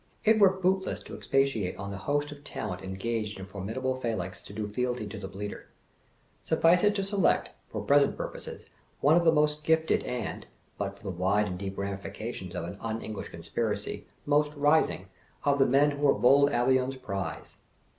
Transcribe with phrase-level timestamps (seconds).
[0.25, 4.51] It were bootless to expatiate on the host of talent engaged in formidable phalanx to
[4.51, 5.67] do fealty to the Bleater.
[6.41, 8.65] Suffice it to select, for present purposes,
[8.99, 10.47] one of the most gifted and
[10.79, 15.05] (but for the wide and deep ramifications of an un English conspiracy) most rising,
[15.43, 17.49] of the men who are bold Albion's pride.